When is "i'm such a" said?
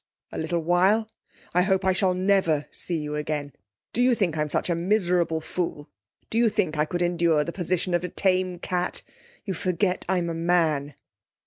4.35-4.73